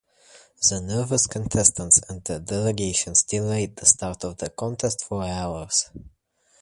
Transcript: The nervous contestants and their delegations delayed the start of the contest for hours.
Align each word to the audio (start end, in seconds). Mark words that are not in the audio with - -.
The 0.67 0.81
nervous 0.81 1.27
contestants 1.27 2.01
and 2.09 2.23
their 2.23 2.39
delegations 2.39 3.21
delayed 3.21 3.75
the 3.75 3.85
start 3.85 4.23
of 4.23 4.37
the 4.37 4.49
contest 4.49 5.05
for 5.05 5.21
hours. 5.23 5.91